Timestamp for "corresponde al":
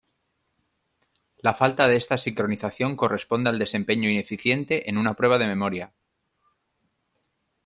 2.95-3.59